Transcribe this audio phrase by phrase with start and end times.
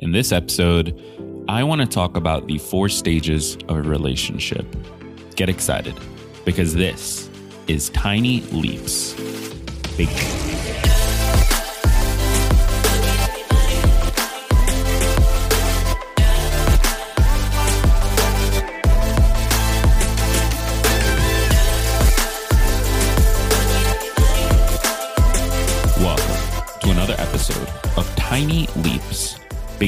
[0.00, 0.98] In this episode,
[1.46, 4.64] I want to talk about the four stages of a relationship.
[5.36, 5.94] Get excited
[6.46, 7.28] because this
[7.66, 9.12] is Tiny Leaps.
[9.98, 10.08] Big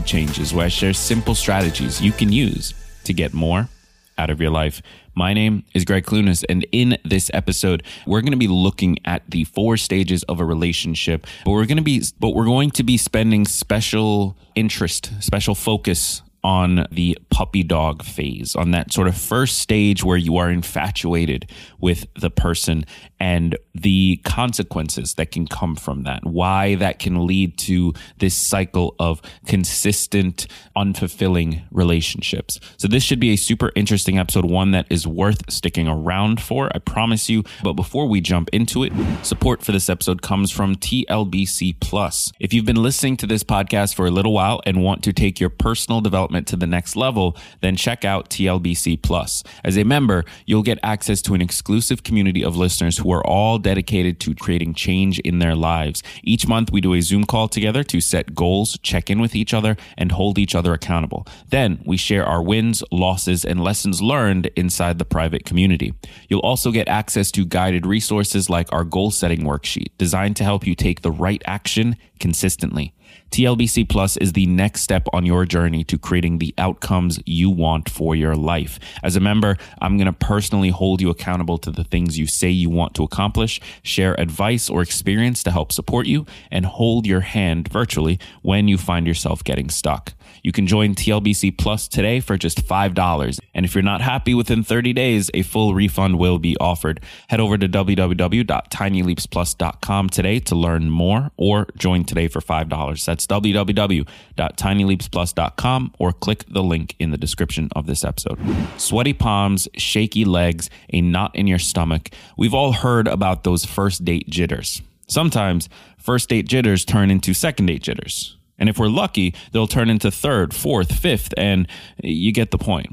[0.00, 2.72] Big Changes, where I share simple strategies you can use
[3.04, 3.68] to get more
[4.16, 4.80] out of your life.
[5.14, 9.28] My name is Gregg Clunis, and in this episode, we're going to be looking at
[9.28, 11.26] the four stages of a relationship.
[11.44, 16.22] But we're going to be, but we're going to be spending special interest, special focus
[16.42, 21.50] on the puppy dog phase, on that sort of first stage where you are infatuated
[21.80, 22.84] with the person
[23.18, 28.94] and the consequences that can come from that, why that can lead to this cycle
[28.98, 32.60] of consistent, unfulfilling relationships.
[32.76, 36.70] So, this should be a super interesting episode, one that is worth sticking around for,
[36.74, 37.42] I promise you.
[37.62, 42.32] But before we jump into it, support for this episode comes from TLBC Plus.
[42.38, 45.40] If you've been listening to this podcast for a little while and want to take
[45.40, 47.29] your personal development to the next level,
[47.60, 49.42] then check out TLBC Plus.
[49.64, 53.58] As a member, you'll get access to an exclusive community of listeners who are all
[53.58, 56.02] dedicated to creating change in their lives.
[56.22, 59.54] Each month, we do a Zoom call together to set goals, check in with each
[59.54, 61.26] other, and hold each other accountable.
[61.48, 65.94] Then we share our wins, losses, and lessons learned inside the private community.
[66.28, 70.66] You'll also get access to guided resources like our goal setting worksheet designed to help
[70.66, 72.94] you take the right action consistently.
[73.30, 77.88] TLBC Plus is the next step on your journey to creating the outcomes you want
[77.88, 78.80] for your life.
[79.04, 82.50] As a member, I'm going to personally hold you accountable to the things you say
[82.50, 87.20] you want to accomplish, share advice or experience to help support you, and hold your
[87.20, 90.14] hand virtually when you find yourself getting stuck.
[90.42, 93.38] You can join TLBC Plus today for just $5.
[93.54, 97.00] And if you're not happy within 30 days, a full refund will be offered.
[97.28, 102.98] Head over to www.tinyleapsplus.com today to learn more or join today for $5.
[103.04, 108.38] That's www.tinyleapsplus.com or click the link in the description of this episode.
[108.76, 112.10] Sweaty palms, shaky legs, a knot in your stomach.
[112.36, 114.82] We've all heard about those first date jitters.
[115.06, 115.68] Sometimes
[115.98, 118.36] first date jitters turn into second date jitters.
[118.58, 121.66] And if we're lucky, they'll turn into third, fourth, fifth, and
[122.02, 122.92] you get the point.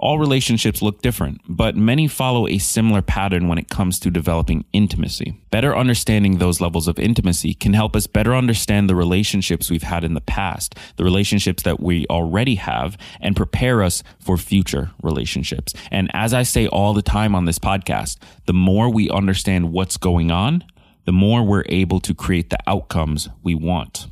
[0.00, 4.64] All relationships look different, but many follow a similar pattern when it comes to developing
[4.72, 5.34] intimacy.
[5.50, 10.04] Better understanding those levels of intimacy can help us better understand the relationships we've had
[10.04, 15.74] in the past, the relationships that we already have, and prepare us for future relationships.
[15.90, 19.96] And as I say all the time on this podcast, the more we understand what's
[19.96, 20.62] going on,
[21.06, 24.06] the more we're able to create the outcomes we want.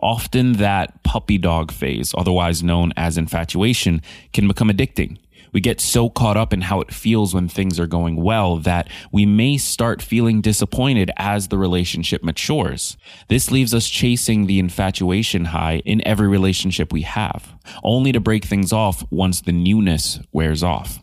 [0.00, 4.02] Often that puppy dog phase, otherwise known as infatuation,
[4.32, 5.18] can become addicting.
[5.54, 8.88] We get so caught up in how it feels when things are going well that
[9.12, 12.96] we may start feeling disappointed as the relationship matures.
[13.28, 18.44] This leaves us chasing the infatuation high in every relationship we have, only to break
[18.44, 20.98] things off once the newness wears off.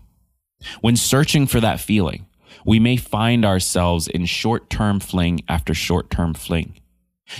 [0.82, 2.26] When searching for that feeling,
[2.66, 6.81] we may find ourselves in short term fling after short term fling.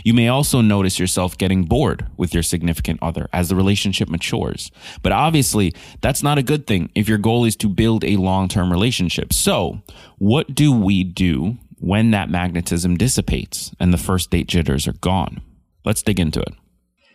[0.04, 4.72] You may also notice yourself getting bored with your significant other as the relationship matures.
[5.02, 8.48] But obviously, that's not a good thing if your goal is to build a long
[8.48, 9.34] term relationship.
[9.34, 9.82] So,
[10.18, 15.42] what do we do when that magnetism dissipates and the first date jitters are gone?
[15.84, 16.54] Let's dig into it.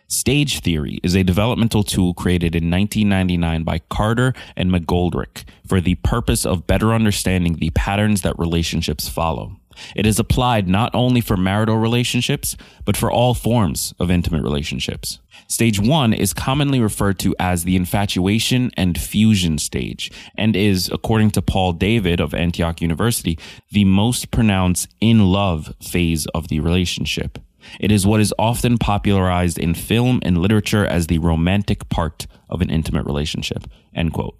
[0.09, 5.95] Stage theory is a developmental tool created in 1999 by Carter and McGoldrick for the
[5.95, 9.57] purpose of better understanding the patterns that relationships follow.
[9.95, 12.55] It is applied not only for marital relationships,
[12.85, 15.19] but for all forms of intimate relationships.
[15.47, 21.31] Stage one is commonly referred to as the infatuation and fusion stage and is, according
[21.31, 23.39] to Paul David of Antioch University,
[23.71, 27.39] the most pronounced in love phase of the relationship.
[27.79, 32.61] It is what is often popularized in film and literature as the romantic part of
[32.61, 33.67] an intimate relationship.
[33.93, 34.37] End quote.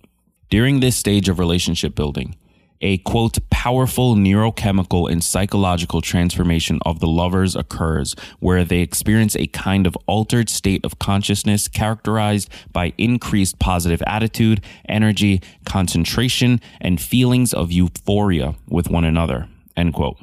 [0.49, 2.35] During this stage of relationship building,
[2.81, 9.47] a quote powerful neurochemical and psychological transformation of the lovers occurs where they experience a
[9.47, 17.53] kind of altered state of consciousness characterized by increased positive attitude, energy, concentration, and feelings
[17.53, 19.47] of euphoria with one another.
[19.75, 20.17] End quote.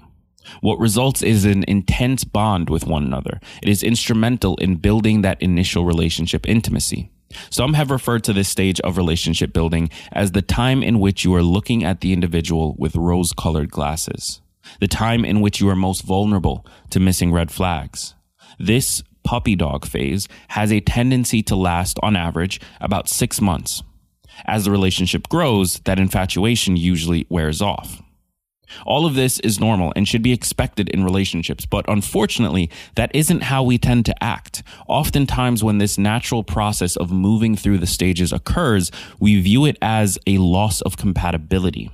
[0.61, 3.41] What results is an intense bond with one another.
[3.63, 7.11] It is instrumental in building that initial relationship intimacy.
[7.51, 11.35] Some have referred to this stage of relationship building as the time in which you
[11.35, 14.41] are looking at the individual with rose colored glasses,
[14.81, 18.15] the time in which you are most vulnerable to missing red flags.
[18.59, 23.83] This puppy dog phase has a tendency to last on average about six months.
[24.45, 28.03] As the relationship grows, that infatuation usually wears off.
[28.87, 33.45] All of this is normal and should be expected in relationships, but unfortunately, that isn't
[33.45, 34.63] how we tend to act.
[34.87, 40.19] Oftentimes, when this natural process of moving through the stages occurs, we view it as
[40.27, 41.91] a loss of compatibility.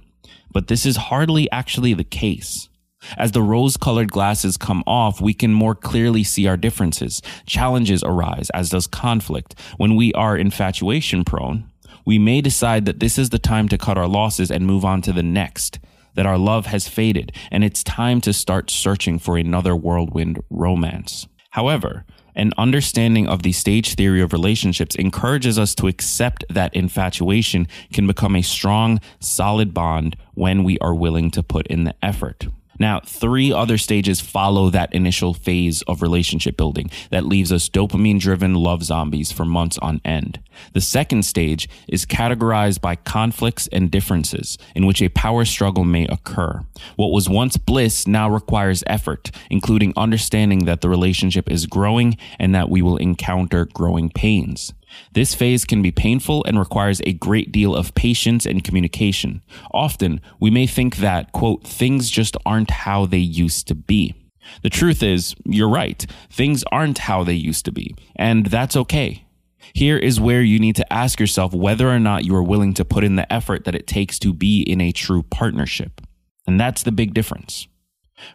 [0.53, 2.69] But this is hardly actually the case.
[3.17, 7.23] As the rose colored glasses come off, we can more clearly see our differences.
[7.47, 9.55] Challenges arise, as does conflict.
[9.79, 11.71] When we are infatuation prone,
[12.05, 15.01] we may decide that this is the time to cut our losses and move on
[15.03, 15.79] to the next
[16.15, 21.27] that our love has faded and it's time to start searching for another whirlwind romance.
[21.51, 22.05] However,
[22.35, 28.07] an understanding of the stage theory of relationships encourages us to accept that infatuation can
[28.07, 32.47] become a strong, solid bond when we are willing to put in the effort.
[32.81, 38.19] Now, three other stages follow that initial phase of relationship building that leaves us dopamine
[38.19, 40.41] driven love zombies for months on end.
[40.73, 46.07] The second stage is categorized by conflicts and differences in which a power struggle may
[46.07, 46.65] occur.
[46.97, 52.55] What was once bliss now requires effort, including understanding that the relationship is growing and
[52.55, 54.73] that we will encounter growing pains.
[55.13, 59.43] This phase can be painful and requires a great deal of patience and communication.
[59.73, 64.15] Often, we may think that, quote, things just aren't how they used to be.
[64.63, 66.05] The truth is, you're right.
[66.31, 69.27] Things aren't how they used to be, and that's okay.
[69.75, 72.85] Here is where you need to ask yourself whether or not you are willing to
[72.85, 76.01] put in the effort that it takes to be in a true partnership.
[76.47, 77.69] And that's the big difference.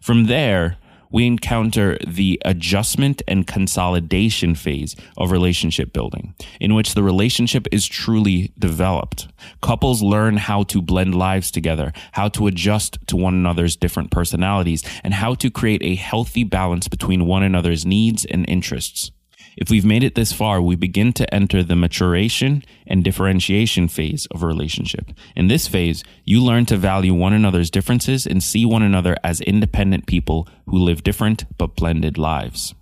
[0.02, 0.78] From there,
[1.16, 7.88] we encounter the adjustment and consolidation phase of relationship building, in which the relationship is
[7.88, 9.30] truly developed.
[9.62, 14.84] Couples learn how to blend lives together, how to adjust to one another's different personalities,
[15.06, 19.12] and how to create a healthy balance between one another's needs and interests.
[19.58, 24.28] If we've made it this far, we begin to enter the maturation and differentiation phase
[24.32, 25.12] of a relationship.
[25.36, 29.40] In this phase, you learn to value one another's differences and see one another as
[29.42, 32.74] independent people who live different but blended lives.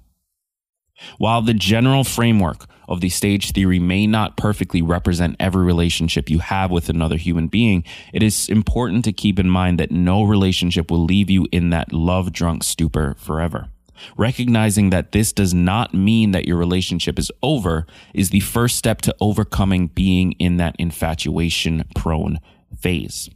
[1.18, 6.40] While the general framework of the stage theory may not perfectly represent every relationship you
[6.40, 7.84] have with another human being,
[8.14, 11.94] it is important to keep in mind that no relationship will leave you in that
[11.94, 13.70] love drunk stupor forever.
[14.18, 19.02] Recognizing that this does not mean that your relationship is over is the first step
[19.02, 22.40] to overcoming being in that infatuation prone
[22.80, 23.30] phase.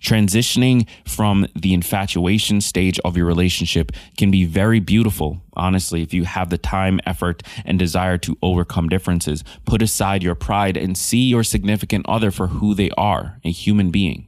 [0.00, 6.24] Transitioning from the infatuation stage of your relationship can be very beautiful, honestly, if you
[6.24, 9.44] have the time, effort, and desire to overcome differences.
[9.64, 13.90] Put aside your pride and see your significant other for who they are, a human
[13.90, 14.25] being.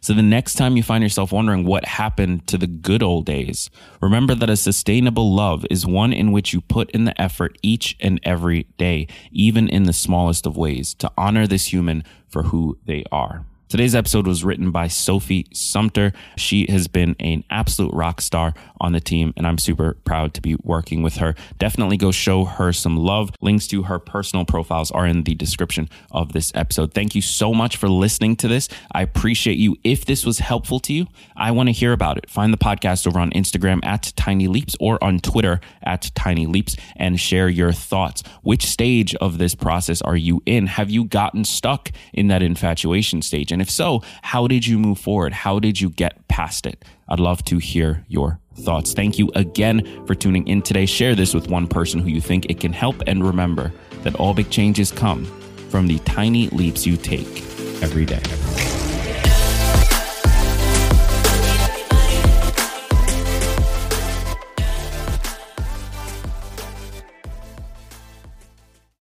[0.00, 3.70] So the next time you find yourself wondering what happened to the good old days,
[4.00, 7.96] remember that a sustainable love is one in which you put in the effort each
[8.00, 12.78] and every day, even in the smallest of ways, to honor this human for who
[12.84, 13.44] they are.
[13.68, 16.12] Today's episode was written by Sophie Sumpter.
[16.36, 20.40] She has been an absolute rock star on the team, and I'm super proud to
[20.40, 21.34] be working with her.
[21.58, 23.32] Definitely go show her some love.
[23.40, 26.94] Links to her personal profiles are in the description of this episode.
[26.94, 28.68] Thank you so much for listening to this.
[28.92, 29.76] I appreciate you.
[29.82, 32.30] If this was helpful to you, I want to hear about it.
[32.30, 36.76] Find the podcast over on Instagram at Tiny Leaps or on Twitter at Tiny Leaps
[36.94, 38.22] and share your thoughts.
[38.42, 40.68] Which stage of this process are you in?
[40.68, 43.55] Have you gotten stuck in that infatuation stage?
[43.56, 45.32] And if so, how did you move forward?
[45.32, 46.84] How did you get past it?
[47.08, 48.92] I'd love to hear your thoughts.
[48.92, 50.84] Thank you again for tuning in today.
[50.84, 53.02] Share this with one person who you think it can help.
[53.06, 53.72] And remember
[54.02, 55.24] that all big changes come
[55.70, 57.40] from the tiny leaps you take
[57.82, 58.20] every day.